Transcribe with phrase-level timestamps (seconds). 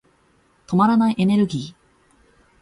[0.65, 1.75] 止まらないエネルギー。